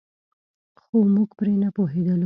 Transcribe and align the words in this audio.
خو 0.83 0.97
موږ 1.13 1.29
پرې 1.39 1.53
نه 1.61 1.69
پوهېدلو. 1.75 2.19